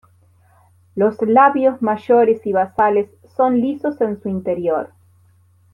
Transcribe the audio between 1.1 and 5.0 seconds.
labios mayores y basales son lisos en su interior.